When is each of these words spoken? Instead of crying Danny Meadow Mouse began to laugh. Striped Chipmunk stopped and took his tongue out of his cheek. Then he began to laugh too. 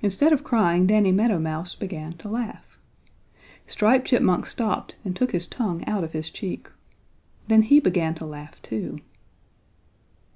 Instead 0.00 0.32
of 0.32 0.42
crying 0.42 0.88
Danny 0.88 1.12
Meadow 1.12 1.38
Mouse 1.38 1.76
began 1.76 2.12
to 2.14 2.28
laugh. 2.28 2.80
Striped 3.64 4.08
Chipmunk 4.08 4.44
stopped 4.44 4.96
and 5.04 5.14
took 5.14 5.30
his 5.30 5.46
tongue 5.46 5.84
out 5.86 6.02
of 6.02 6.10
his 6.14 6.30
cheek. 6.30 6.68
Then 7.46 7.62
he 7.62 7.78
began 7.78 8.16
to 8.16 8.26
laugh 8.26 8.60
too. 8.60 8.98